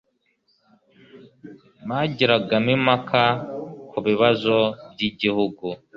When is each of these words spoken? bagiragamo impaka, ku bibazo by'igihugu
bagiragamo 1.89 2.69
impaka, 2.77 3.23
ku 3.89 3.97
bibazo 4.07 4.55
by'igihugu 4.91 5.65